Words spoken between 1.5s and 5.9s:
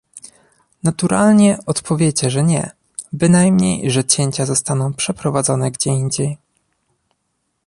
odpowiecie, że nie, bynajmniej, że cięcia zostaną przeprowadzone gdzie